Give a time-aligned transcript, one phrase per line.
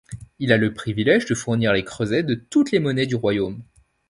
[0.39, 3.61] Il a le privilège de fournir les creusets de toutes les monnaies du royaume.